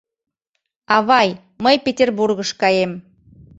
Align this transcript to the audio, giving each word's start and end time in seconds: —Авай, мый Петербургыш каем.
—Авай, 0.95 1.29
мый 1.63 1.75
Петербургыш 1.85 2.49
каем. 2.61 2.91